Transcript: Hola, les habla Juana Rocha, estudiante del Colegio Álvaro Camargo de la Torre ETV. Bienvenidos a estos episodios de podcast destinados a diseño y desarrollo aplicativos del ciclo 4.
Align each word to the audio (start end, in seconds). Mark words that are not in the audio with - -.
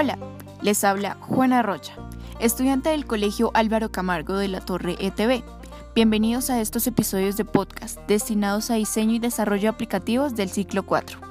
Hola, 0.00 0.16
les 0.62 0.84
habla 0.84 1.16
Juana 1.22 1.60
Rocha, 1.60 1.94
estudiante 2.38 2.90
del 2.90 3.04
Colegio 3.04 3.50
Álvaro 3.54 3.90
Camargo 3.90 4.36
de 4.36 4.46
la 4.46 4.60
Torre 4.60 4.94
ETV. 5.00 5.42
Bienvenidos 5.92 6.50
a 6.50 6.60
estos 6.60 6.86
episodios 6.86 7.36
de 7.36 7.44
podcast 7.44 7.98
destinados 8.06 8.70
a 8.70 8.74
diseño 8.74 9.14
y 9.14 9.18
desarrollo 9.18 9.68
aplicativos 9.68 10.36
del 10.36 10.50
ciclo 10.50 10.86
4. 10.86 11.27